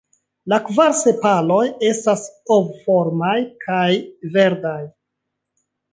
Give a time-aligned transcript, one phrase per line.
[0.51, 2.25] La kvar sepaloj estas
[2.57, 3.87] ovformaj kaj
[4.39, 4.79] verdaj.